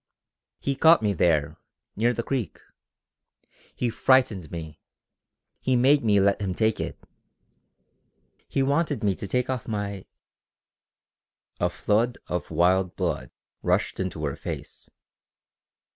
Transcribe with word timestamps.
"He 0.59 0.73
caught 0.75 1.03
me 1.03 1.13
there, 1.13 1.57
near 1.95 2.11
the 2.11 2.23
creek. 2.23 2.59
He 3.75 3.91
frightened 3.91 4.49
me. 4.49 4.79
He 5.59 5.75
made 5.75 6.03
me 6.03 6.19
let 6.19 6.41
him 6.41 6.55
take 6.55 6.79
it. 6.79 6.97
He 8.47 8.63
wanted 8.63 9.03
me 9.03 9.13
to 9.13 9.27
take 9.27 9.47
off 9.47 9.67
my...." 9.67 10.05
A 11.59 11.69
flood 11.69 12.17
of 12.29 12.49
wild 12.49 12.95
blood 12.95 13.29
rushed 13.61 13.99
into 13.99 14.25
her 14.25 14.35
face. 14.35 14.89